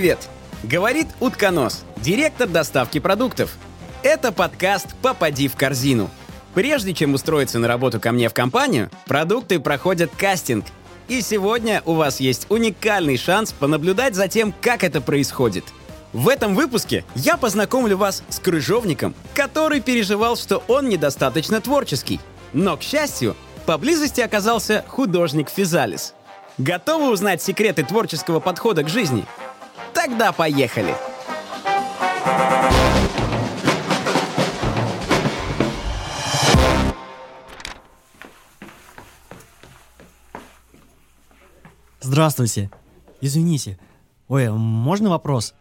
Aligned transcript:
привет! 0.00 0.30
Говорит 0.62 1.08
Утконос, 1.20 1.84
директор 1.98 2.48
доставки 2.48 2.98
продуктов. 2.98 3.58
Это 4.02 4.32
подкаст 4.32 4.86
«Попади 5.02 5.46
в 5.46 5.56
корзину». 5.56 6.08
Прежде 6.54 6.94
чем 6.94 7.12
устроиться 7.12 7.58
на 7.58 7.68
работу 7.68 8.00
ко 8.00 8.10
мне 8.10 8.30
в 8.30 8.32
компанию, 8.32 8.88
продукты 9.04 9.60
проходят 9.60 10.10
кастинг. 10.16 10.64
И 11.08 11.20
сегодня 11.20 11.82
у 11.84 11.92
вас 11.92 12.18
есть 12.18 12.46
уникальный 12.48 13.18
шанс 13.18 13.52
понаблюдать 13.52 14.14
за 14.14 14.26
тем, 14.26 14.54
как 14.62 14.84
это 14.84 15.02
происходит. 15.02 15.64
В 16.14 16.30
этом 16.30 16.54
выпуске 16.54 17.04
я 17.14 17.36
познакомлю 17.36 17.98
вас 17.98 18.22
с 18.30 18.38
крыжовником, 18.38 19.14
который 19.34 19.82
переживал, 19.82 20.34
что 20.38 20.62
он 20.66 20.88
недостаточно 20.88 21.60
творческий. 21.60 22.20
Но, 22.54 22.78
к 22.78 22.82
счастью, 22.82 23.36
поблизости 23.66 24.22
оказался 24.22 24.82
художник 24.88 25.50
Физалис. 25.50 26.14
Готовы 26.56 27.10
узнать 27.10 27.42
секреты 27.42 27.84
творческого 27.84 28.40
подхода 28.40 28.82
к 28.82 28.88
жизни? 28.88 29.26
Тогда 30.02 30.32
поехали! 30.32 30.94
Здравствуйте. 42.00 42.70
Извините. 43.20 43.78
Ой, 44.28 44.48
а 44.48 44.52
можно 44.54 45.10
вопрос? 45.10 45.52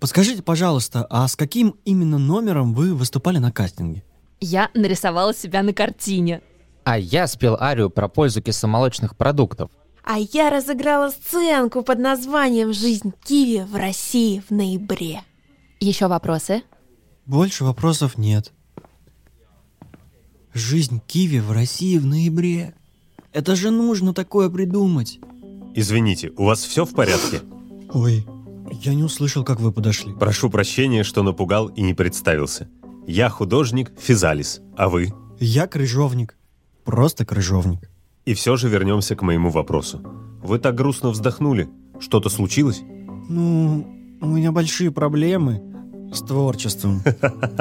Подскажите, 0.00 0.42
пожалуйста, 0.42 1.06
а 1.08 1.28
с 1.28 1.36
каким 1.36 1.76
именно 1.84 2.18
номером 2.18 2.74
вы 2.74 2.96
выступали 2.96 3.38
на 3.38 3.52
кастинге? 3.52 4.02
Я 4.40 4.70
нарисовала 4.74 5.32
себя 5.32 5.62
на 5.62 5.72
картине. 5.72 6.42
А 6.82 6.98
я 6.98 7.28
спел 7.28 7.56
арию 7.60 7.90
про 7.90 8.08
пользу 8.08 8.42
кисломолочных 8.42 9.16
продуктов. 9.16 9.70
А 10.10 10.16
я 10.18 10.48
разыграла 10.48 11.10
сценку 11.10 11.82
под 11.82 11.98
названием 11.98 12.72
«Жизнь 12.72 13.12
Киви 13.24 13.66
в 13.70 13.76
России 13.76 14.42
в 14.48 14.50
ноябре». 14.50 15.20
Еще 15.80 16.06
вопросы? 16.06 16.62
Больше 17.26 17.62
вопросов 17.64 18.16
нет. 18.16 18.54
Жизнь 20.54 21.02
Киви 21.06 21.40
в 21.40 21.52
России 21.52 21.98
в 21.98 22.06
ноябре. 22.06 22.74
Это 23.34 23.54
же 23.54 23.70
нужно 23.70 24.14
такое 24.14 24.48
придумать. 24.48 25.20
Извините, 25.74 26.32
у 26.38 26.44
вас 26.44 26.64
все 26.64 26.86
в 26.86 26.94
порядке? 26.94 27.42
Ой, 27.92 28.26
я 28.80 28.94
не 28.94 29.04
услышал, 29.04 29.44
как 29.44 29.60
вы 29.60 29.72
подошли. 29.72 30.14
Прошу 30.14 30.48
прощения, 30.48 31.04
что 31.04 31.22
напугал 31.22 31.66
и 31.66 31.82
не 31.82 31.92
представился. 31.92 32.66
Я 33.06 33.28
художник 33.28 33.92
Физалис, 34.00 34.62
а 34.74 34.88
вы? 34.88 35.12
Я 35.38 35.66
крыжовник. 35.66 36.38
Просто 36.82 37.26
крыжовник. 37.26 37.90
И 38.28 38.34
все 38.34 38.58
же 38.58 38.68
вернемся 38.68 39.16
к 39.16 39.22
моему 39.22 39.48
вопросу. 39.48 40.02
Вы 40.42 40.58
так 40.58 40.74
грустно 40.74 41.08
вздохнули. 41.08 41.70
Что-то 41.98 42.28
случилось? 42.28 42.82
Ну, 43.30 43.86
у 44.20 44.26
меня 44.26 44.52
большие 44.52 44.90
проблемы 44.90 45.62
с 46.12 46.20
творчеством. 46.20 47.00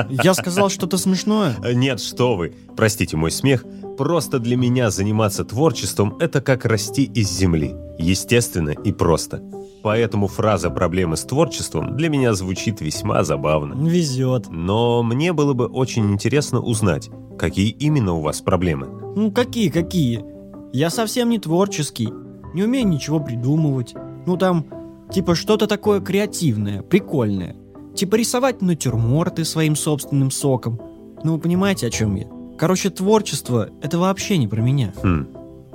Я 0.10 0.34
сказал 0.34 0.70
что-то 0.70 0.98
смешное? 0.98 1.56
Нет, 1.74 2.02
что 2.02 2.36
вы. 2.36 2.54
Простите 2.76 3.16
мой 3.16 3.32
смех. 3.32 3.64
Просто 3.98 4.40
для 4.40 4.58
меня 4.58 4.92
заниматься 4.92 5.46
творчеством– 5.46 6.18
это 6.20 6.42
как 6.42 6.66
расти 6.66 7.06
из 7.06 7.32
земли. 7.32 7.74
Естественно 7.98 8.72
и 8.72 8.92
просто. 8.92 9.42
Поэтому 9.84 10.28
фраза 10.28 10.70
«проблемы 10.70 11.16
с 11.16 11.24
творчеством» 11.24 11.96
для 11.96 12.10
меня 12.10 12.34
звучит 12.34 12.82
весьма 12.82 13.24
забавно. 13.24 13.88
Везет. 13.88 14.50
Но 14.50 15.02
мне 15.02 15.32
было 15.32 15.54
бы 15.54 15.68
очень 15.68 16.12
интересно 16.12 16.60
узнать, 16.60 17.10
какие 17.40 17.70
именно 17.70 18.16
у 18.16 18.20
вас 18.20 18.42
проблемы. 18.42 18.88
Ну 19.16 19.32
какие, 19.32 19.70
какие? 19.70 20.37
Я 20.74 20.90
совсем 20.90 21.30
не 21.30 21.40
творческий. 21.40 22.10
Не 22.54 22.64
умею 22.64 22.88
ничего 22.88 23.20
придумывать. 23.20 23.96
Ну 24.26 24.38
там, 24.38 24.66
типа 25.12 25.36
что-то 25.36 25.68
такое 25.68 26.02
креативное, 26.02 26.82
прикольное. 26.82 27.56
Типа 27.96 28.16
рисовать 28.16 28.62
натюрморты 28.62 29.46
своим 29.46 29.76
собственным 29.76 30.32
соком. 30.32 30.80
Ну 31.24 31.34
вы 31.34 31.40
понимаете, 31.40 31.88
о 31.88 31.90
чем 31.90 32.16
я? 32.16 32.28
Короче, 32.58 32.90
творчество— 32.90 33.70
это 33.82 34.00
вообще 34.00 34.38
не 34.38 34.48
про 34.48 34.62
меня. 34.62 34.94
Хм, 35.02 35.28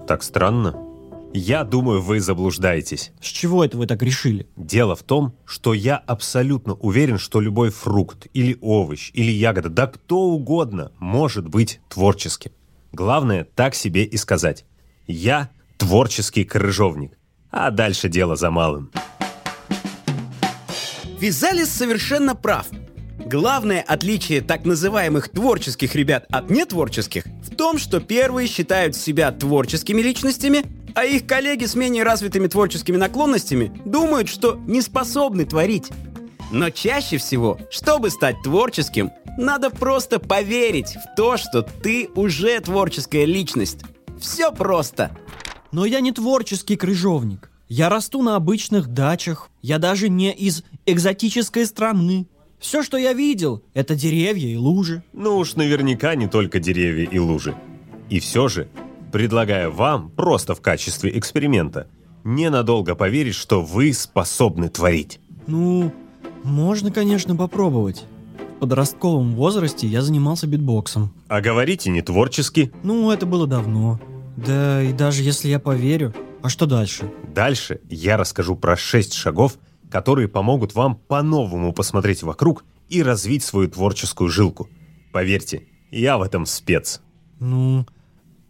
так 0.07 0.23
странно. 0.23 0.77
Я 1.35 1.65
думаю, 1.65 2.03
вы 2.03 2.21
заблуждаетесь. 2.21 3.13
С 3.21 3.27
чего 3.27 3.65
это 3.65 3.79
вы 3.79 3.87
так 3.87 4.03
решили? 4.03 4.47
Дело 4.57 4.95
в 4.95 5.03
том, 5.03 5.33
что 5.47 5.73
я 5.73 5.97
абсолютно 5.97 6.75
уверен, 6.75 7.17
что 7.19 7.41
любой 7.41 7.71
фрукт 7.71 8.27
или 8.35 8.59
овощ 8.61 9.11
или 9.15 9.31
ягода, 9.31 9.71
да 9.71 9.87
кто 9.87 10.21
угодно, 10.21 10.93
может 10.99 11.49
быть 11.49 11.81
творческим. 11.89 12.51
Главное 12.93 13.47
так 13.55 13.75
себе 13.75 14.05
и 14.05 14.17
сказать. 14.19 14.67
Я 15.07 15.51
творческий 15.79 16.45
крыжовник. 16.45 17.19
А 17.51 17.71
дальше 17.71 18.09
дело 18.09 18.37
за 18.37 18.51
малым. 18.51 18.91
Физалис 21.21 21.69
совершенно 21.71 22.35
прав. 22.35 22.67
Главное 23.27 23.85
отличие 23.87 24.41
так 24.41 24.65
называемых 24.65 25.29
творческих 25.29 25.95
ребят 25.95 26.27
от 26.31 26.51
нетворческих 26.51 27.25
в 27.43 27.55
том, 27.55 27.79
что 27.79 28.01
первые 28.01 28.49
считают 28.49 28.97
себя 28.97 29.31
творческими 29.31 30.03
личностями, 30.03 30.65
а 30.95 31.05
их 31.05 31.27
коллеги 31.27 31.67
с 31.67 31.75
менее 31.75 32.03
развитыми 32.03 32.49
творческими 32.49 32.97
наклонностями 32.97 33.73
думают, 33.85 34.29
что 34.29 34.59
не 34.67 34.83
способны 34.83 35.45
творить. 35.45 35.91
Но 36.51 36.71
чаще 36.71 37.19
всего, 37.19 37.59
чтобы 37.71 38.11
стать 38.11 38.37
творческим, 38.43 39.11
надо 39.39 39.71
просто 39.71 40.19
поверить 40.19 40.97
в 40.97 41.15
то, 41.17 41.37
что 41.37 41.63
ты 41.63 42.09
уже 42.15 42.61
творческая 42.61 43.25
личность. 43.25 43.79
Все 44.23 44.53
просто. 44.53 45.11
Но 45.73 45.85
я 45.85 46.01
не 46.01 46.13
творческий 46.13 46.77
крыжовник. 46.77 47.51
Я 47.69 47.89
расту 47.89 48.23
на 48.23 48.37
обычных 48.37 48.87
дачах. 48.87 49.51
Я 49.63 49.79
даже 49.79 50.09
не 50.09 50.33
из 50.33 50.63
экзотической 50.87 51.67
страны. 51.67 52.29
Все, 52.61 52.85
что 52.85 52.97
я 52.97 53.15
видел, 53.15 53.65
это 53.75 53.97
деревья 53.97 54.47
и 54.47 54.57
лужи. 54.57 55.03
Ну 55.13 55.39
уж 55.39 55.57
наверняка 55.57 56.15
не 56.15 56.29
только 56.29 56.61
деревья 56.61 57.05
и 57.05 57.19
лужи. 57.19 57.57
И 58.11 58.21
все 58.21 58.47
же, 58.47 58.69
предлагаю 59.11 59.73
вам, 59.73 60.11
просто 60.11 60.55
в 60.55 60.61
качестве 60.61 61.19
эксперимента, 61.19 61.89
ненадолго 62.23 62.95
поверить, 62.95 63.35
что 63.35 63.61
вы 63.61 63.93
способны 63.93 64.69
творить. 64.69 65.19
Ну, 65.49 65.93
можно, 66.45 66.93
конечно, 66.93 67.35
попробовать. 67.35 68.05
В 68.57 68.61
подростковом 68.61 69.35
возрасте 69.35 69.89
я 69.89 70.01
занимался 70.01 70.47
битбоксом. 70.47 71.13
А 71.27 71.41
говорите 71.41 71.91
не 71.91 72.03
творчески. 72.03 72.71
Ну, 72.85 73.11
это 73.11 73.27
было 73.27 73.49
давно. 73.49 73.99
Да 74.37 74.83
и 74.83 74.93
даже 74.93 75.23
если 75.23 75.49
я 75.49 75.59
поверю, 75.59 76.15
а 76.43 76.49
что 76.49 76.67
дальше? 76.67 77.11
Дальше 77.35 77.81
я 77.89 78.17
расскажу 78.17 78.57
про 78.57 78.77
шесть 78.77 79.15
шагов, 79.15 79.59
которые 79.91 80.29
помогут 80.29 80.75
вам 80.75 80.97
по-новому 80.97 81.73
посмотреть 81.73 82.23
вокруг 82.23 82.65
и 82.89 83.03
развить 83.03 83.43
свою 83.43 83.69
творческую 83.69 84.31
жилку. 84.31 84.69
Поверьте, 85.13 85.65
я 85.91 86.19
в 86.19 86.23
этом 86.23 86.47
спец. 86.47 87.01
Ну, 87.39 87.87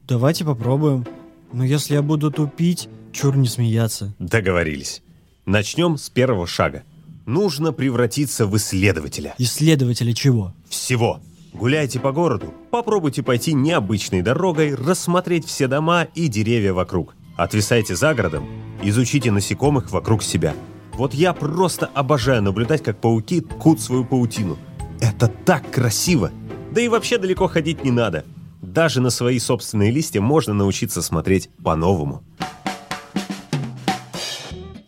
давайте 0.06 0.44
попробуем. 0.44 1.06
Но 1.52 1.64
если 1.64 1.94
я 1.94 2.02
буду 2.02 2.30
тупить, 2.30 2.88
чур 3.12 3.36
не 3.36 3.48
смеяться. 3.48 4.14
Договорились. 4.18 5.02
Начнем 5.44 5.98
с 5.98 6.08
первого 6.08 6.46
шага. 6.46 6.84
Нужно 7.26 7.72
превратиться 7.72 8.46
в 8.46 8.56
исследователя. 8.56 9.34
Исследователи 9.38 10.12
чего? 10.12 10.54
Всего. 10.68 11.20
Гуляйте 11.52 12.00
по 12.00 12.12
городу, 12.12 12.54
попробуйте 12.70 13.22
пойти 13.22 13.52
необычной 13.52 14.22
дорогой, 14.22 14.74
рассмотреть 14.74 15.46
все 15.46 15.68
дома 15.68 16.04
и 16.14 16.28
деревья 16.28 16.72
вокруг. 16.72 17.14
Отвисайте 17.36 17.94
за 17.94 18.14
городом, 18.14 18.48
изучите 18.82 19.30
насекомых 19.30 19.90
вокруг 19.90 20.22
себя. 20.22 20.54
Вот 20.94 21.12
я 21.12 21.34
просто 21.34 21.86
обожаю 21.94 22.42
наблюдать, 22.42 22.82
как 22.82 23.00
пауки 23.00 23.42
ткут 23.42 23.80
свою 23.80 24.04
паутину. 24.04 24.56
Это 25.00 25.28
так 25.28 25.70
красиво! 25.70 26.30
Да 26.70 26.80
и 26.80 26.88
вообще 26.88 27.18
далеко 27.18 27.48
ходить 27.48 27.84
не 27.84 27.90
надо. 27.90 28.24
Даже 28.62 29.02
на 29.02 29.10
свои 29.10 29.38
собственные 29.38 29.90
листья 29.90 30.22
можно 30.22 30.54
научиться 30.54 31.02
смотреть 31.02 31.50
по-новому. 31.62 32.22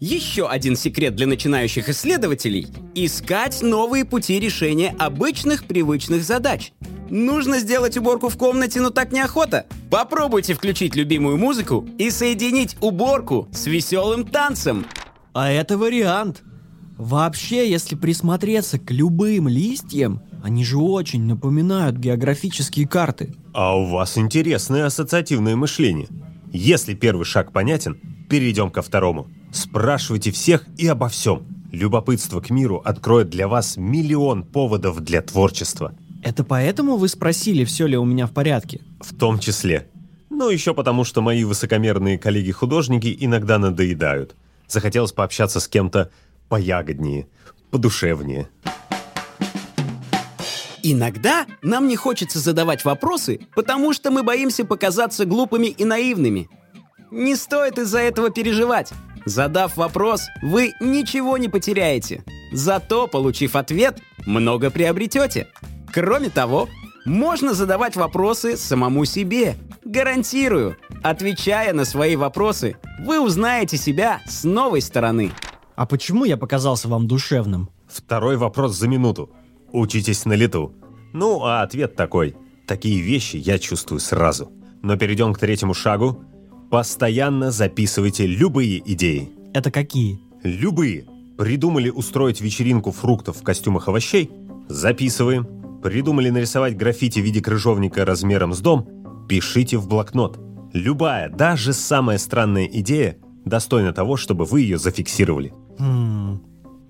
Еще 0.07 0.47
один 0.47 0.77
секрет 0.77 1.17
для 1.17 1.27
начинающих 1.27 1.89
исследователей– 1.89 2.67
искать 2.95 3.63
новые 3.63 4.05
пути 4.05 4.39
решения 4.39 4.95
обычных 4.99 5.65
привычных 5.65 6.25
задач. 6.25 6.75
Нужно 7.09 7.59
сделать 7.59 7.97
уборку 7.97 8.29
в 8.29 8.37
комнате, 8.37 8.83
но 8.83 8.91
так 8.91 9.13
неохота. 9.13 9.65
Попробуйте 9.91 10.53
включить 10.53 10.95
любимую 10.95 11.39
музыку 11.39 11.89
и 11.97 12.11
соединить 12.11 12.77
уборку 12.83 13.49
с 13.51 13.67
веселым 13.67 14.27
танцем. 14.27 14.85
А 15.33 15.51
это 15.51 15.79
вариант. 15.79 16.43
Вообще, 16.99 17.71
если 17.71 17.95
присмотреться 17.95 18.79
к 18.79 18.91
любым 18.91 19.49
листьям, 19.49 20.21
они 20.43 20.67
же 20.67 20.77
очень 20.77 21.23
напоминают 21.23 21.97
географические 21.97 22.87
карты. 22.87 23.35
А 23.55 23.75
у 23.75 23.87
вас 23.87 24.19
интересное 24.19 24.85
ассоциативное 24.85 25.57
мышление. 25.57 26.09
Если 26.53 26.93
первый 26.93 27.25
шаг 27.25 27.53
понятен, 27.53 28.14
перейдем 28.35 28.69
ко 28.73 28.83
второму. 28.83 29.29
Спрашивайте 29.53 30.33
всех 30.33 30.65
и 30.77 30.89
обо 30.89 31.09
всем. 31.09 31.47
Любопытство 31.71 32.41
к 32.41 32.51
миру 32.51 32.83
откроет 32.85 33.31
для 33.31 33.47
вас 33.47 33.77
миллион 33.77 34.43
поводов 34.43 34.99
для 34.99 35.23
творчества. 35.23 35.95
Это 36.21 36.43
поэтому 36.43 36.97
вы 36.97 37.07
спросили, 37.07 37.63
все 37.65 37.87
ли 37.87 37.97
у 37.97 38.05
меня 38.05 38.27
в 38.27 38.33
порядке? 38.33 38.81
В 38.99 39.15
том 39.15 39.39
числе. 39.39 39.89
Ну, 40.31 40.51
еще 40.51 40.75
потому, 40.75 41.05
что 41.05 41.23
мои 41.23 41.45
высокомерные 41.45 42.19
коллеги-художники 42.19 43.17
иногда 43.21 43.59
надоедают. 43.59 44.35
Захотелось 44.67 45.13
пообщаться 45.13 45.61
с 45.61 45.69
кем-то 45.69 46.11
поягоднее, 46.49 47.29
подушевнее. 47.71 48.49
Иногда 50.83 51.47
нам 51.63 51.87
не 51.87 51.95
хочется 51.95 52.41
задавать 52.41 52.85
вопросы, 52.85 53.47
потому 53.55 53.93
что 53.93 54.11
мы 54.11 54.25
боимся 54.25 54.65
показаться 54.65 55.25
глупыми 55.25 55.69
и 55.69 55.85
наивными. 55.85 56.49
Не 57.11 57.37
стоит 57.37 57.79
из-за 57.79 58.01
этого 58.01 58.31
переживать. 58.31 58.93
Задав 59.27 59.77
вопрос, 59.77 60.27
вы 60.43 60.73
ничего 60.81 61.39
не 61.39 61.49
потеряете. 61.49 62.25
Зато, 62.53 63.07
получив 63.07 63.57
ответ, 63.57 64.01
много 64.27 64.71
приобретете. 64.71 65.49
Кроме 65.93 66.29
того, 66.29 66.69
можно 67.05 67.55
задавать 67.55 67.97
вопросы 67.97 68.57
самому 68.57 69.05
себе. 69.05 69.57
Гарантирую, 69.85 70.77
отвечая 71.03 71.73
на 71.73 71.85
свои 71.85 72.17
вопросы, 72.17 72.77
вы 73.01 73.21
узнаете 73.21 73.77
себя 73.77 74.21
с 74.27 74.45
новой 74.45 74.81
стороны. 74.81 75.33
А 75.77 75.87
почему 75.87 76.25
я 76.25 76.37
показался 76.37 76.89
вам 76.89 77.07
душевным? 77.07 77.69
Второй 77.89 78.37
вопрос 78.37 78.77
за 78.77 78.89
минуту. 78.89 79.31
Учитесь 79.73 80.25
на 80.25 80.35
лету. 80.35 80.73
Ну, 81.13 81.45
а 81.45 81.63
ответ 81.63 81.97
такой. 81.97 82.37
Такие 82.67 83.01
вещи 83.01 83.37
я 83.37 83.59
чувствую 83.59 84.01
сразу. 84.01 84.51
Но 84.83 84.97
перейдем 84.97 85.33
к 85.33 85.39
третьему 85.39 85.75
шагу. 85.75 86.25
Постоянно 86.71 87.51
записывайте 87.51 88.27
любые 88.27 88.83
идеи. 88.93 89.31
Это 89.53 89.71
какие? 89.71 90.19
Любые. 90.43 91.07
Придумали 91.39 91.91
устроить 91.91 92.41
вечеринку 92.41 92.91
фруктов 92.91 93.39
в 93.39 93.43
костюмах 93.43 93.89
овощей? 93.89 94.31
Записываем. 94.69 95.81
Придумали 95.83 96.31
нарисовать 96.31 96.77
граффити 96.77 97.21
в 97.21 97.25
виде 97.25 97.41
крыжовника 97.41 98.05
размером 98.05 98.55
с 98.55 98.61
дом? 98.61 98.89
Пишите 99.29 99.77
в 99.79 99.89
блокнот. 99.89 100.39
Любая, 100.73 101.29
даже 101.29 101.73
самая 101.73 102.19
странная 102.19 102.67
идея 102.67 103.17
достойна 103.45 103.93
того, 103.93 104.17
чтобы 104.17 104.45
вы 104.45 104.63
ее 104.63 104.79
зафиксировали. 104.79 105.53
Хм, 105.79 106.41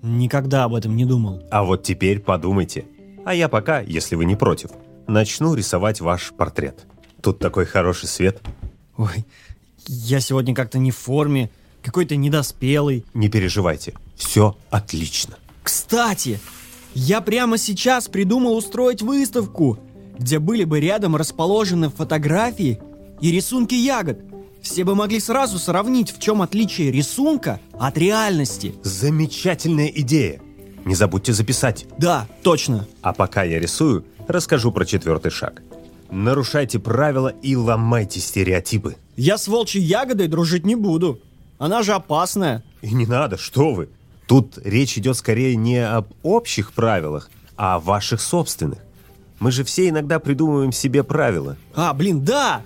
никогда 0.01 0.63
об 0.63 0.73
этом 0.73 0.95
не 0.95 1.05
думал. 1.05 1.43
А 1.51 1.63
вот 1.63 1.83
теперь 1.83 2.19
подумайте. 2.19 2.85
А 3.25 3.33
я 3.33 3.49
пока, 3.49 3.79
если 3.81 4.15
вы 4.15 4.25
не 4.25 4.35
против, 4.35 4.71
начну 5.07 5.53
рисовать 5.55 6.01
ваш 6.01 6.31
портрет. 6.31 6.85
Тут 7.21 7.39
такой 7.39 7.65
хороший 7.65 8.07
свет. 8.07 8.41
Ой, 8.97 9.25
я 9.87 10.19
сегодня 10.19 10.53
как-то 10.53 10.77
не 10.77 10.91
в 10.91 10.97
форме, 10.97 11.49
какой-то 11.81 12.15
недоспелый. 12.15 13.05
Не 13.13 13.29
переживайте, 13.29 13.93
все 14.15 14.57
отлично. 14.69 15.37
Кстати, 15.63 16.39
я 16.93 17.21
прямо 17.21 17.57
сейчас 17.57 18.07
придумал 18.07 18.55
устроить 18.55 19.01
выставку, 19.01 19.79
где 20.17 20.39
были 20.39 20.63
бы 20.63 20.79
рядом 20.79 21.15
расположены 21.15 21.89
фотографии 21.89 22.79
и 23.21 23.31
рисунки 23.31 23.75
ягод. 23.75 24.19
Все 24.61 24.83
бы 24.83 24.95
могли 24.95 25.19
сразу 25.19 25.59
сравнить, 25.59 26.11
в 26.11 26.19
чем 26.19 26.41
отличие 26.41 26.91
рисунка 26.91 27.59
от 27.73 27.97
реальности. 27.97 28.73
Замечательная 28.81 29.87
идея. 29.87 30.41
Не 30.85 30.95
забудьте 30.95 31.33
записать. 31.33 31.85
Да, 31.97 32.27
точно. 32.41 32.87
А 33.01 33.13
пока 33.13 33.43
я 33.43 33.59
рисую, 33.59 34.05
расскажу 34.27 34.71
про 34.71 34.85
четвертый 34.85 35.31
шаг. 35.31 35.61
Нарушайте 36.09 36.79
правила 36.79 37.29
и 37.29 37.55
ломайте 37.55 38.19
стереотипы. 38.19 38.95
Я 39.15 39.37
с 39.37 39.47
волчьей 39.47 39.83
ягодой 39.83 40.27
дружить 40.27 40.65
не 40.65 40.75
буду. 40.75 41.19
Она 41.57 41.83
же 41.83 41.93
опасная. 41.93 42.63
И 42.81 42.93
не 42.93 43.05
надо, 43.05 43.37
что 43.37 43.73
вы. 43.73 43.89
Тут 44.27 44.57
речь 44.63 44.97
идет 44.97 45.17
скорее 45.17 45.55
не 45.55 45.77
об 45.77 46.07
общих 46.23 46.73
правилах, 46.73 47.29
а 47.55 47.75
о 47.75 47.79
ваших 47.79 48.21
собственных. 48.21 48.79
Мы 49.39 49.51
же 49.51 49.63
все 49.63 49.89
иногда 49.89 50.19
придумываем 50.19 50.71
себе 50.71 51.03
правила. 51.03 51.57
А, 51.75 51.93
блин, 51.93 52.23
да! 52.23 52.61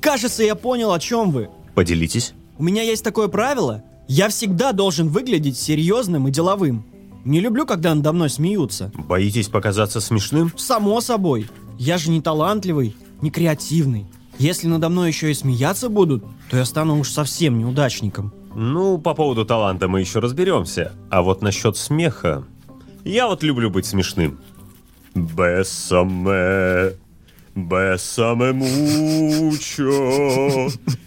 Кажется, 0.00 0.42
я 0.42 0.54
понял, 0.54 0.92
о 0.92 0.98
чем 0.98 1.30
вы. 1.30 1.50
Поделитесь. 1.74 2.32
У 2.58 2.62
меня 2.62 2.82
есть 2.82 3.04
такое 3.04 3.28
правило. 3.28 3.82
Я 4.08 4.28
всегда 4.28 4.72
должен 4.72 5.08
выглядеть 5.08 5.58
серьезным 5.58 6.26
и 6.26 6.30
деловым. 6.30 6.84
Не 7.24 7.40
люблю, 7.40 7.66
когда 7.66 7.94
надо 7.94 8.12
мной 8.12 8.30
смеются. 8.30 8.90
Боитесь 8.94 9.48
показаться 9.48 10.00
смешным? 10.00 10.52
Само 10.56 11.00
собой. 11.00 11.48
Я 11.80 11.96
же 11.96 12.10
не 12.10 12.20
талантливый, 12.20 12.94
не 13.22 13.30
креативный. 13.30 14.04
Если 14.38 14.66
надо 14.66 14.90
мной 14.90 15.08
еще 15.08 15.30
и 15.30 15.34
смеяться 15.34 15.88
будут, 15.88 16.22
то 16.50 16.58
я 16.58 16.66
стану 16.66 17.00
уж 17.00 17.08
совсем 17.08 17.58
неудачником. 17.58 18.34
Ну, 18.54 18.98
по 18.98 19.14
поводу 19.14 19.46
таланта 19.46 19.88
мы 19.88 20.00
еще 20.00 20.18
разберемся. 20.18 20.92
А 21.08 21.22
вот 21.22 21.40
насчет 21.40 21.78
смеха... 21.78 22.44
Я 23.02 23.28
вот 23.28 23.42
люблю 23.42 23.70
быть 23.70 23.86
смешным. 23.86 24.38
Bésame, 25.14 26.98
bésame 27.54 28.52
mucho. 28.52 29.88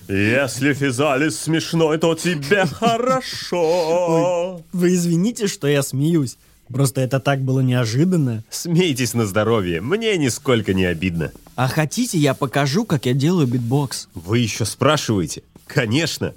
Если 0.08 0.74
физалис 0.74 1.40
смешной, 1.40 2.00
то 2.00 2.16
тебе 2.16 2.66
хорошо. 2.66 4.60
Вы 4.74 4.96
извините, 4.96 5.46
что 5.46 5.68
я 5.68 5.84
смеюсь. 5.84 6.40
Просто 6.70 7.02
это 7.02 7.20
так 7.20 7.42
было 7.42 7.60
неожиданно. 7.60 8.44
Смейтесь 8.50 9.14
на 9.14 9.26
здоровье, 9.26 9.82
мне 9.82 10.18
нисколько 10.18 10.74
не 10.74 10.86
обидно. 10.86 11.32
А 11.56 11.68
хотите, 11.68 12.18
я 12.18 12.34
покажу, 12.34 12.86
как 12.86 13.06
я 13.06 13.14
делаю 13.14 13.48
битбокс? 13.48 14.08
Вы 14.14 14.40
еще 14.40 14.66
спрашиваете? 14.66 15.44
Конечно. 15.68 16.34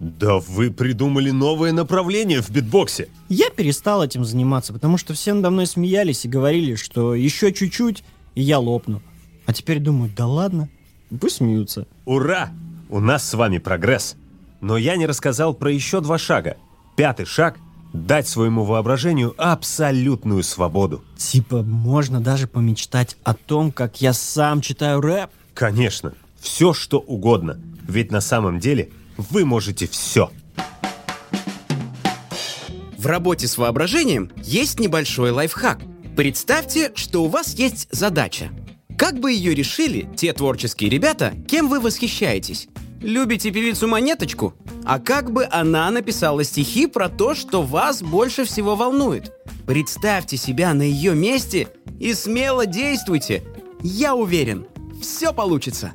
Да 0.00 0.38
вы 0.38 0.70
придумали 0.70 1.30
новое 1.30 1.72
направление 1.72 2.40
в 2.40 2.50
битбоксе. 2.50 3.08
Я 3.28 3.50
перестал 3.50 4.04
этим 4.04 4.24
заниматься, 4.24 4.72
потому 4.72 4.96
что 4.96 5.14
все 5.14 5.34
надо 5.34 5.50
мной 5.50 5.66
смеялись 5.66 6.24
и 6.24 6.28
говорили, 6.28 6.74
что 6.74 7.14
еще 7.14 7.52
чуть-чуть, 7.52 8.02
и 8.34 8.42
я 8.42 8.58
лопну. 8.58 9.02
А 9.46 9.52
теперь 9.52 9.78
думаю, 9.78 10.10
да 10.16 10.26
ладно, 10.26 10.68
пусть 11.16 11.36
смеются. 11.36 11.86
Ура! 12.04 12.50
У 12.88 13.00
нас 13.00 13.28
с 13.28 13.34
вами 13.34 13.58
прогресс. 13.58 14.16
Но 14.60 14.76
я 14.76 14.96
не 14.96 15.06
рассказал 15.06 15.54
про 15.54 15.70
еще 15.70 16.00
два 16.00 16.18
шага. 16.18 16.56
Пятый 16.96 17.26
шаг– 17.26 17.58
дать 17.92 18.28
своему 18.28 18.64
воображению 18.64 19.34
абсолютную 19.38 20.42
свободу. 20.42 21.04
Типа, 21.16 21.62
можно 21.62 22.20
даже 22.20 22.46
помечтать 22.46 23.16
о 23.24 23.34
том, 23.34 23.72
как 23.72 24.00
я 24.00 24.12
сам 24.12 24.60
читаю 24.60 25.00
рэп. 25.00 25.30
Конечно, 25.54 26.14
все 26.40 26.72
что 26.72 26.98
угодно. 26.98 27.60
Ведь 27.86 28.10
на 28.10 28.20
самом 28.20 28.58
деле 28.58 28.90
вы 29.16 29.44
можете 29.44 29.86
все. 29.86 30.30
В 32.96 33.06
работе 33.06 33.46
с 33.46 33.56
воображением 33.56 34.30
есть 34.42 34.80
небольшой 34.80 35.30
лайфхак. 35.30 35.80
Представьте, 36.16 36.92
что 36.96 37.24
у 37.24 37.28
вас 37.28 37.54
есть 37.54 37.88
задача. 37.92 38.50
Как 38.98 39.20
бы 39.20 39.30
ее 39.30 39.54
решили 39.54 40.08
те 40.16 40.32
творческие 40.32 40.90
ребята, 40.90 41.32
кем 41.46 41.68
вы 41.68 41.78
восхищаетесь? 41.78 42.66
Любите 43.00 43.52
певицу 43.52 43.86
Монеточку? 43.86 44.54
А 44.84 44.98
как 44.98 45.32
бы 45.32 45.46
она 45.48 45.88
написала 45.92 46.42
стихи 46.42 46.88
про 46.88 47.08
то, 47.08 47.36
что 47.36 47.62
вас 47.62 48.02
больше 48.02 48.44
всего 48.44 48.74
волнует? 48.74 49.32
Представьте 49.68 50.36
себя 50.36 50.74
на 50.74 50.82
ее 50.82 51.14
месте 51.14 51.68
и 52.00 52.12
смело 52.12 52.66
действуйте. 52.66 53.44
Я 53.84 54.16
уверен, 54.16 54.66
все 55.00 55.32
получится. 55.32 55.92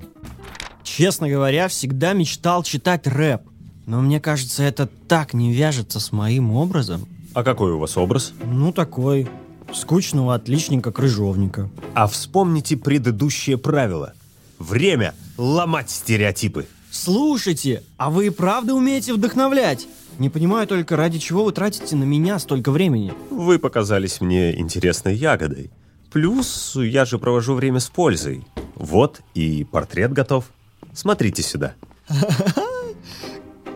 Честно 0.82 1.28
говоря, 1.28 1.68
всегда 1.68 2.14
мечтал 2.14 2.64
читать 2.64 3.06
рэп. 3.06 3.42
Но 3.86 4.00
мне 4.00 4.22
кажется, 4.22 4.64
это 4.64 4.88
так 4.88 5.34
не 5.34 5.52
вяжется 5.52 6.00
с 6.00 6.14
моим 6.14 6.52
образом. 6.52 7.06
А 7.34 7.44
какой 7.44 7.74
у 7.74 7.80
вас 7.80 7.98
образ? 7.98 8.32
Ну, 8.46 8.72
такой. 8.72 9.28
Скучного 9.74 10.36
отличника-крыжовника. 10.36 11.70
А 11.94 12.08
вспомните 12.08 12.78
предыдущее 12.78 13.58
правило. 13.58 14.14
Время 14.60 15.14
ломать 15.38 15.90
стереотипы. 15.90 16.68
Слушайте, 16.92 17.84
а 17.98 18.12
вы 18.12 18.28
и 18.28 18.30
правда 18.30 18.76
умеете 18.76 19.14
вдохновлять? 19.14 19.88
Не 20.20 20.30
понимаю 20.30 20.68
только, 20.68 20.96
ради 20.96 21.18
чего 21.18 21.44
вы 21.44 21.52
тратите 21.52 21.96
на 21.96 22.04
меня 22.04 22.38
столько 22.38 22.72
времени. 22.72 23.14
Вы 23.32 23.58
показались 23.58 24.22
мне 24.22 24.58
интересной 24.60 25.16
ягодой. 25.16 25.72
Плюс 26.12 26.76
я 26.76 27.06
же 27.06 27.18
провожу 27.18 27.56
время 27.56 27.80
с 27.80 27.90
пользой. 27.90 28.46
Вот 28.76 29.22
и 29.34 29.64
портрет 29.64 30.14
готов. 30.14 30.46
Смотрите 30.94 31.42
сюда. 31.42 31.74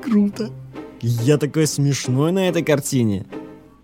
Круто. 0.03 0.51
Я 1.01 1.37
такой 1.37 1.65
смешной 1.65 2.31
на 2.31 2.47
этой 2.47 2.63
картине. 2.63 3.25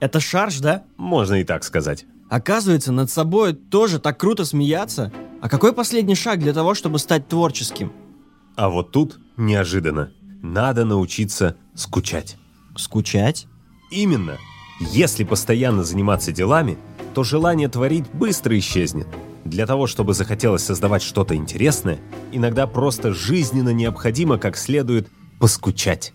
Это 0.03 0.19
шарж, 0.19 0.59
да? 0.59 0.83
Можно 0.97 1.35
и 1.35 1.45
так 1.45 1.63
сказать. 1.63 2.05
Оказывается, 2.29 2.91
над 2.91 3.09
собой 3.09 3.53
тоже 3.53 3.99
так 3.99 4.19
круто 4.19 4.43
смеяться. 4.43 5.13
А 5.39 5.47
какой 5.47 5.71
последний 5.71 6.13
шаг 6.15 6.39
для 6.39 6.51
того, 6.51 6.73
чтобы 6.73 6.99
стать 6.99 7.29
творческим? 7.29 7.93
А 8.57 8.67
вот 8.67 8.91
тут 8.91 9.17
неожиданно. 9.37 10.11
Надо 10.41 10.83
научиться 10.83 11.55
скучать. 11.73 12.35
Скучать? 12.75 13.47
Именно. 13.91 14.39
Если 14.91 15.23
постоянно 15.23 15.85
заниматься 15.85 16.33
делами, 16.33 16.77
то 17.13 17.23
желание 17.23 17.69
творить 17.69 18.11
быстро 18.11 18.59
исчезнет. 18.59 19.07
Для 19.45 19.65
того, 19.65 19.87
чтобы 19.87 20.13
захотелось 20.13 20.65
создавать 20.65 21.01
что-то 21.01 21.33
интересное, 21.33 21.97
иногда 22.33 22.67
просто 22.67 23.13
жизненно 23.13 23.69
необходимо 23.69 24.37
как 24.37 24.57
следует 24.57 25.07
поскучать. 25.39 26.11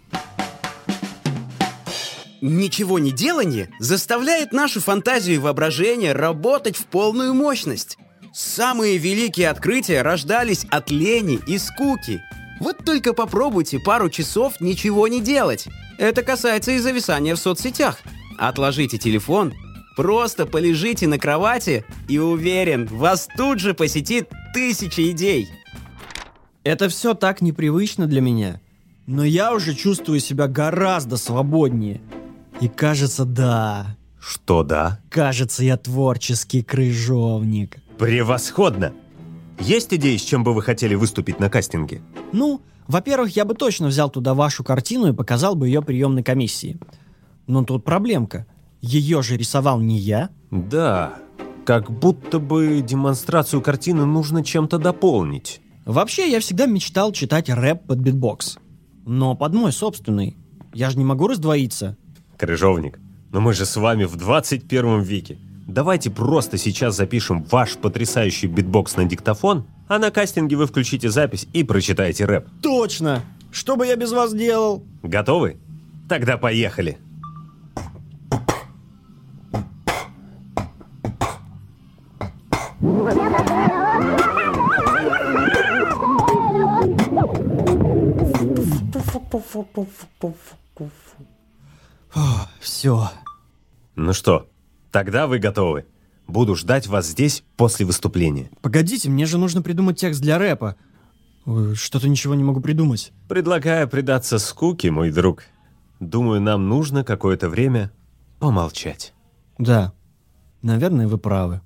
Ничего 2.40 2.99
не 2.99 3.11
делание 3.11 3.68
заставляет 3.80 4.52
нашу 4.52 4.80
фантазию 4.80 5.37
и 5.37 5.38
воображение 5.38 6.12
работать 6.12 6.76
в 6.76 6.87
полную 6.87 7.35
мощность. 7.35 7.99
Самые 8.33 8.99
великие 8.99 9.49
открытия 9.49 10.02
рождались 10.02 10.64
от 10.71 10.90
лени 10.90 11.40
и 11.47 11.59
скуки. 11.59 12.23
Вот 12.61 12.85
только 12.85 13.12
попробуйте 13.12 13.78
пару 13.80 14.09
часов 14.11 14.61
ничего 14.61 15.09
не 15.09 15.21
делать. 15.21 15.66
Это 15.99 16.23
касается 16.23 16.73
и 16.73 16.78
зависания 16.78 17.35
в 17.35 17.40
соцсетях. 17.40 17.99
Отложите 18.38 18.99
телефон, 18.99 19.54
просто 19.97 20.47
полежите 20.47 21.09
на 21.09 21.18
кровати 21.18 21.85
и 22.09 22.18
уверен, 22.18 22.87
вас 22.87 23.28
тут 23.37 23.59
же 23.59 23.75
посетит 23.75 24.28
тысяча 24.54 25.11
идей. 25.11 25.49
Это 26.62 26.88
все 26.88 27.14
так 27.14 27.40
непривычно 27.40 28.07
для 28.07 28.21
меня. 28.21 28.61
Но 29.07 29.25
я 29.25 29.54
уже 29.54 29.75
чувствую 29.75 30.21
себя 30.21 30.47
гораздо 30.47 31.16
свободнее. 31.16 32.00
И 32.60 32.68
кажется, 32.68 33.24
да. 33.24 33.96
Что 34.18 34.62
да? 34.62 35.00
Кажется, 35.10 35.64
я 35.64 35.76
творческий 35.76 36.62
крыжовник. 36.62 37.78
Превосходно! 37.98 38.92
Есть 39.60 39.92
идеи, 39.94 40.16
с 40.16 40.22
чем 40.22 40.44
бы 40.44 40.54
вы 40.54 40.62
хотели 40.62 40.94
выступить 40.94 41.40
на 41.40 41.50
кастинге? 41.50 42.00
Ну, 42.32 42.60
во-первых, 42.86 43.36
я 43.36 43.44
бы 43.44 43.54
точно 43.54 43.88
взял 43.88 44.10
туда 44.10 44.34
вашу 44.34 44.64
картину 44.64 45.08
и 45.08 45.12
показал 45.12 45.54
бы 45.54 45.66
ее 45.68 45.82
приемной 45.82 46.22
комиссии. 46.22 46.78
Но 47.46 47.64
тут 47.64 47.84
проблемка. 47.84 48.46
Ее 48.80 49.22
же 49.22 49.36
рисовал 49.36 49.80
не 49.80 49.98
я. 49.98 50.30
Да, 50.50 51.14
как 51.64 51.90
будто 51.90 52.38
бы 52.38 52.80
демонстрацию 52.86 53.60
картины 53.62 54.04
нужно 54.04 54.44
чем-то 54.44 54.78
дополнить. 54.78 55.60
Вообще, 55.84 56.30
я 56.30 56.40
всегда 56.40 56.66
мечтал 56.66 57.12
читать 57.12 57.48
рэп 57.48 57.86
под 57.86 57.98
битбокс. 57.98 58.58
Но 59.06 59.34
под 59.34 59.54
мой 59.54 59.72
собственный. 59.72 60.36
Я 60.72 60.90
же 60.90 60.98
не 60.98 61.04
могу 61.04 61.28
раздвоиться. 61.28 61.96
Крыжовник, 62.38 63.00
но 63.33 63.40
мы 63.40 63.52
же 63.52 63.66
с 63.66 63.76
вами 63.76 64.04
в 64.04 64.14
21 64.14 65.02
веке. 65.02 65.38
Давайте 65.66 66.09
просто 66.09 66.57
сейчас 66.57 66.97
запишем 66.97 67.42
ваш 67.50 67.76
потрясающий 67.76 68.47
битбокс 68.47 68.97
на 68.97 69.04
диктофон, 69.04 69.66
а 69.88 69.99
на 69.99 70.12
кастинге 70.12 70.54
вы 70.57 70.66
включите 70.66 71.11
запись 71.11 71.49
и 71.52 71.64
прочитаете 71.64 72.26
рэп. 72.26 72.47
Точно! 72.62 73.23
Что 73.50 73.76
бы 73.76 73.87
я 73.87 73.97
без 73.97 74.12
вас 74.12 74.33
делал? 74.33 74.85
Готовы? 75.02 75.57
Тогда 76.09 76.38
поехали! 76.38 76.99
Все. 92.60 93.10
Ну 93.96 94.12
что, 94.12 94.48
тогда 94.90 95.26
вы 95.26 95.38
готовы. 95.38 95.87
Буду 96.26 96.54
ждать 96.54 96.87
вас 96.87 97.06
здесь 97.06 97.42
после 97.56 97.87
выступления. 97.87 98.50
Погодите, 98.60 99.08
мне 99.08 99.26
же 99.26 99.38
нужно 99.38 99.62
придумать 99.62 99.98
текст 99.98 100.20
для 100.20 100.38
рэпа. 100.38 100.76
Ой, 101.46 101.75
Что-то 101.75 102.08
ничего 102.08 102.34
не 102.34 102.44
могу 102.44 102.60
придумать. 102.60 103.12
Предлагаю 103.28 103.88
предаться 103.88 104.38
скуке, 104.38 104.90
мой 104.90 105.10
друг. 105.10 105.44
Думаю, 106.00 106.40
нам 106.40 106.68
нужно 106.68 107.02
какое-то 107.04 107.48
время 107.48 107.90
помолчать. 108.38 109.14
Да, 109.56 109.92
наверное, 110.62 111.08
вы 111.08 111.18
правы. 111.18 111.62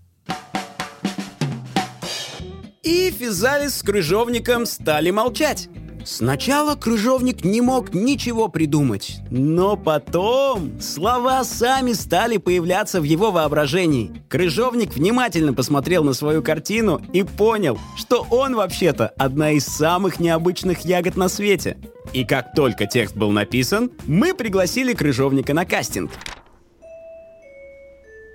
И 2.82 3.11
Физалис 3.11 3.76
с 3.76 3.82
Крыжовником 3.82 4.66
стали 4.66 5.11
молчать. 5.11 5.68
Сначала 6.04 6.75
Крыжовник 6.75 7.44
не 7.44 7.61
мог 7.61 7.94
ничего 7.94 8.49
придумать, 8.49 9.21
но 9.30 9.76
потом 9.76 10.80
слова 10.80 11.44
сами 11.44 11.92
стали 11.92 12.38
появляться 12.38 13.00
в 13.00 13.04
его 13.04 13.30
воображении. 13.30 14.11
Крыжовник 14.28 14.94
внимательно 14.94 15.54
посмотрел 15.54 16.02
на 16.04 16.12
свою 16.12 16.42
картину 16.42 17.00
и 17.12 17.23
понял, 17.23 17.78
что 17.97 18.26
он 18.30 18.56
вообще-то 18.56 19.09
одна 19.16 19.52
из 19.52 19.66
самых 19.66 20.18
необычных 20.18 20.80
ягод 20.85 21.16
на 21.16 21.28
свете. 21.28 21.78
И 22.12 22.25
как 22.25 22.54
только 22.54 22.87
текст 22.87 23.16
был 23.16 23.30
написан, 23.30 23.90
мы 24.06 24.35
пригласили 24.35 24.94
Крыжовника 24.94 25.54
на 25.54 25.64
кастинг. 25.64 26.11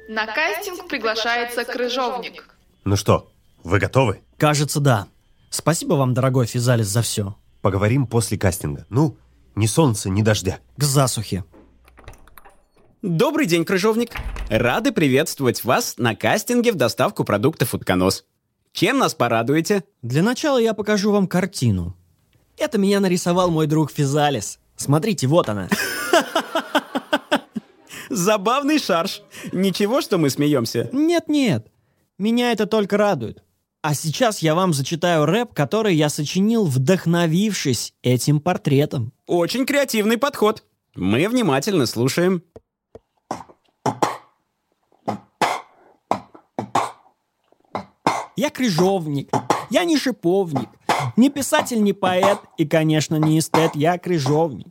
На 0.07 0.25
кастинг 0.25 0.87
приглашается 0.87 1.65
крыжовник. 1.65 2.55
Ну 2.85 2.95
что, 2.95 3.29
вы 3.63 3.79
готовы? 3.79 4.21
Кажется, 4.37 4.79
да. 4.79 5.07
Спасибо 5.49 5.95
вам, 5.95 6.13
дорогой 6.13 6.45
Физалис, 6.45 6.87
за 6.87 7.01
все. 7.01 7.35
Поговорим 7.61 8.07
после 8.07 8.37
кастинга. 8.37 8.85
Ну, 8.89 9.17
ни 9.55 9.65
солнца, 9.65 10.09
ни 10.09 10.21
дождя. 10.21 10.59
К 10.77 10.83
засухе. 10.83 11.43
Добрый 13.01 13.45
день, 13.45 13.63
Крыжовник! 13.63 14.11
Рады 14.49 14.91
приветствовать 14.91 15.63
вас 15.63 15.95
на 15.97 16.15
кастинге 16.15 16.71
в 16.71 16.75
доставку 16.75 17.23
продуктов 17.23 17.73
«Утконос». 17.73 18.25
Чем 18.73 18.99
нас 18.99 19.15
порадуете? 19.15 19.83
Для 20.01 20.23
начала 20.23 20.57
я 20.57 20.73
покажу 20.73 21.11
вам 21.11 21.27
картину. 21.27 21.95
Это 22.57 22.77
меня 22.77 22.99
нарисовал 22.99 23.49
мой 23.49 23.67
друг 23.67 23.91
Физалис. 23.91 24.59
Смотрите, 24.75 25.27
вот 25.27 25.49
она. 25.49 25.69
Забавный 28.09 28.79
шарж. 28.79 29.21
Ничего, 29.51 30.01
что 30.01 30.17
мы 30.17 30.29
смеемся. 30.29 30.89
Нет-нет, 30.91 31.67
меня 32.17 32.51
это 32.51 32.65
только 32.65 32.97
радует. 32.97 33.43
А 33.87 33.93
сейчас 33.93 34.39
я 34.39 34.53
вам 34.53 34.73
зачитаю 34.73 35.25
рэп, 35.25 35.53
который 35.53 35.95
я 35.95 36.09
сочинил, 36.09 36.65
вдохновившись 36.65 37.93
этим 38.01 38.41
портретом. 38.41 39.13
Очень 39.27 39.65
креативный 39.65 40.17
подход. 40.17 40.65
Мы 40.93 41.25
внимательно 41.29 41.85
слушаем. 41.85 42.43
Я 48.35 48.49
крыжовник, 48.49 49.29
я 49.69 49.85
не 49.85 49.97
шиповник, 49.97 50.67
не 51.15 51.29
писатель, 51.29 51.81
не 51.81 51.93
поэт 51.93 52.39
и, 52.57 52.65
конечно, 52.67 53.15
не 53.15 53.39
эстет, 53.39 53.71
я 53.73 53.97
крыжовник. 53.97 54.67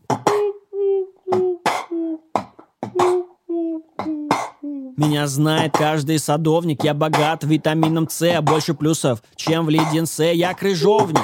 Меня 4.97 5.27
знает 5.27 5.73
каждый 5.77 6.19
садовник, 6.19 6.83
я 6.83 6.95
богат 6.95 7.45
витамином 7.45 8.09
С, 8.09 8.41
больше 8.41 8.73
плюсов, 8.73 9.23
чем 9.37 9.67
в 9.67 9.69
леденце, 9.69 10.33
я 10.33 10.55
крыжовник. 10.55 11.21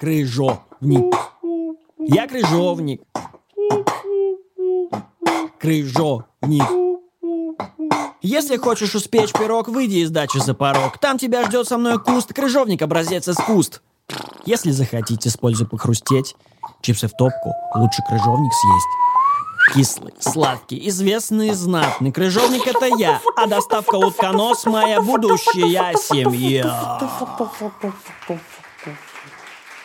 Крыжовник. 0.00 1.14
Я 1.98 2.28
крыжовник. 2.28 3.02
Крыжовник. 5.58 6.64
Если 8.22 8.58
хочешь 8.58 8.94
успечь 8.94 9.32
пирог, 9.32 9.68
выйди 9.68 9.96
из 9.98 10.10
дачи 10.10 10.38
за 10.38 10.52
порог. 10.52 10.98
Там 10.98 11.16
тебя 11.16 11.46
ждет 11.46 11.66
со 11.68 11.78
мной 11.78 11.98
куст, 11.98 12.34
крыжовник 12.34 12.82
образец 12.82 13.28
из 13.28 13.36
куст. 13.36 13.80
Если 14.44 14.72
захотите 14.72 15.30
с 15.30 15.36
похрустеть, 15.38 16.36
чипсы 16.82 17.08
в 17.08 17.12
топку, 17.12 17.54
лучше 17.74 18.02
крыжовник 18.06 18.52
съесть. 18.52 19.09
Кислый, 19.74 20.12
сладкий, 20.18 20.88
известный 20.88 21.48
и 21.48 21.52
знатный. 21.52 22.12
Крыжовник 22.12 22.66
это 22.66 22.86
я, 22.86 23.20
а 23.36 23.46
доставка 23.46 23.96
утконос 23.96 24.66
моя 24.66 25.00
будущая 25.00 25.94
семья. 25.96 26.98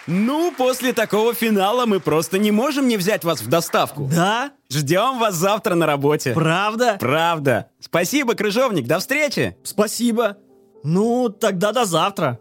Ну, 0.07 0.53
после 0.55 0.93
такого 0.93 1.33
финала 1.33 1.85
мы 1.85 1.99
просто 1.99 2.37
не 2.37 2.51
можем 2.51 2.87
не 2.87 2.97
взять 2.97 3.23
вас 3.23 3.41
в 3.41 3.47
доставку. 3.47 4.07
Да? 4.13 4.51
Ждем 4.69 5.17
вас 5.17 5.33
завтра 5.35 5.73
на 5.73 5.87
работе. 5.87 6.33
Правда? 6.33 6.97
Правда. 6.99 7.69
Спасибо, 7.79 8.35
Крыжовник, 8.35 8.85
до 8.85 8.99
встречи. 8.99 9.57
Спасибо. 9.63 10.37
Ну, 10.83 11.29
тогда 11.29 11.71
до 11.71 11.85
завтра. 11.85 12.39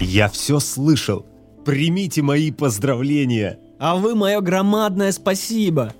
Я 0.00 0.28
все 0.28 0.58
слышал. 0.58 1.26
Примите 1.64 2.22
мои 2.22 2.50
поздравления. 2.50 3.60
А 3.78 3.94
вы 3.94 4.16
мое 4.16 4.40
громадное 4.40 5.12
спасибо. 5.12 5.92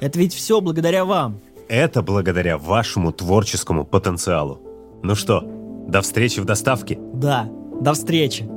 Это 0.00 0.18
ведь 0.18 0.32
все 0.32 0.60
благодаря 0.62 1.04
вам. 1.04 1.40
Это 1.68 2.00
благодаря 2.00 2.56
вашему 2.56 3.12
творческому 3.12 3.84
потенциалу. 3.84 4.60
Ну 5.02 5.14
что, 5.14 5.42
до 5.86 6.00
встречи 6.00 6.40
в 6.40 6.46
доставке. 6.46 6.98
Да, 7.12 7.48
до 7.80 7.92
встречи. 7.92 8.48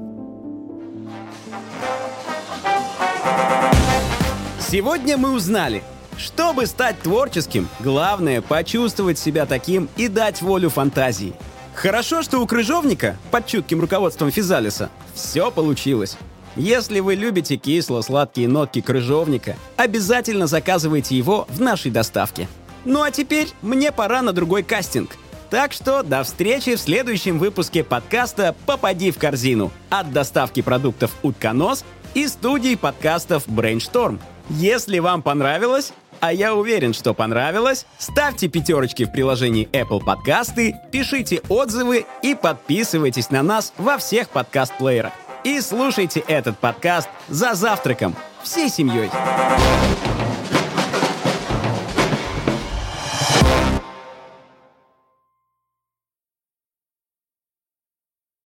Сегодня 4.60 5.18
мы 5.18 5.34
узнали, 5.34 5.84
чтобы 6.16 6.66
стать 6.66 7.00
творческим, 7.02 7.68
главное 7.80 8.42
почувствовать 8.42 9.18
себя 9.18 9.46
таким 9.46 9.90
и 9.98 10.08
дать 10.08 10.42
волю 10.42 10.70
фантазии. 10.70 11.34
Хорошо, 11.74 12.22
что 12.22 12.40
у 12.40 12.46
Крыжовника, 12.46 13.18
под 13.32 13.48
чутким 13.48 13.82
руководством 13.82 14.32
Физалиса, 14.32 14.90
все 15.14 15.50
получилось. 15.50 16.18
Если 16.60 17.00
вы 17.00 17.16
любите 17.16 17.56
кисло-сладкие 17.56 18.50
нотки 18.50 18.82
крыжовника, 18.82 19.56
обязательно 19.78 20.46
заказывайте 20.46 21.16
его 21.16 21.48
в 21.48 21.62
нашей 21.62 21.90
доставке. 21.90 22.50
Ну 22.84 23.02
а 23.02 23.12
теперь 23.12 23.48
мне 23.62 23.94
пора 23.94 24.22
на 24.22 24.34
другой 24.34 24.64
кастинг. 24.64 25.12
Так 25.50 25.72
что 25.72 26.04
до 26.04 26.22
встречи 26.24 26.76
в 26.76 26.80
следующем 26.82 27.40
выпуске 27.40 27.86
подкаста 27.86 28.56
«Попади 28.66 29.12
в 29.12 29.18
корзину» 29.18 29.72
от 29.90 30.12
доставки 30.12 30.62
продуктов 30.62 31.12
«Утконос» 31.24 31.86
и 32.14 32.28
студии 32.28 32.76
подкастов 32.76 33.48
Brainstorm. 33.48 34.20
Если 34.50 35.00
вам 35.00 35.22
понравилось, 35.22 35.94
А 36.20 36.34
я 36.34 36.54
уверен, 36.54 36.94
что 36.94 37.14
понравилось. 37.14 37.86
Ставьте 37.98 38.50
пятерочки 38.50 39.06
в 39.06 39.12
приложении 39.14 39.70
Apple 39.72 40.04
Подкасты, 40.04 40.76
пишите 40.92 41.42
отзывы 41.48 42.06
и 42.22 42.36
подписывайтесь 42.36 43.30
на 43.30 43.42
нас 43.42 43.72
во 43.78 43.98
всех 43.98 44.28
подкаст-плеерах. 44.28 45.14
И 45.44 45.62
слушайте 45.62 46.20
этот 46.20 46.58
подкаст 46.58 47.10
за 47.30 47.54
завтраком 47.54 48.16
всей 48.44 48.70
семьей. 48.70 49.10